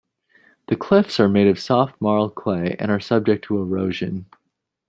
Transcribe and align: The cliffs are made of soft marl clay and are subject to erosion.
The 0.69 0.75
cliffs 0.75 1.19
are 1.19 1.29
made 1.29 1.45
of 1.45 1.59
soft 1.59 2.01
marl 2.01 2.31
clay 2.31 2.75
and 2.79 2.89
are 2.89 2.99
subject 2.99 3.43
to 3.45 3.59
erosion. 3.59 4.25